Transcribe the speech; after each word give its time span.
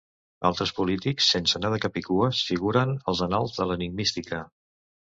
Altres 0.47 0.71
polítics, 0.77 1.27
sense 1.35 1.59
anar 1.59 1.71
de 1.75 1.79
capicues, 1.85 2.41
figuren 2.51 2.97
als 3.15 3.25
annals 3.29 3.57
de 3.63 3.71
l'enigmística. 3.71 4.45